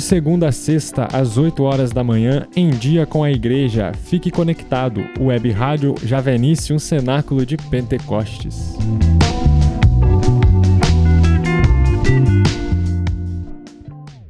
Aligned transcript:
de 0.00 0.06
segunda 0.06 0.48
a 0.48 0.52
sexta, 0.52 1.08
às 1.12 1.36
8 1.36 1.62
horas 1.62 1.92
da 1.92 2.02
manhã, 2.02 2.46
em 2.56 2.70
dia 2.70 3.04
com 3.04 3.22
a 3.22 3.30
igreja. 3.30 3.92
Fique 3.92 4.30
conectado. 4.30 5.04
Web 5.20 5.50
Rádio 5.50 5.94
Javenice, 6.02 6.72
um 6.72 6.78
cenáculo 6.78 7.44
de 7.44 7.58
Pentecostes. 7.58 8.78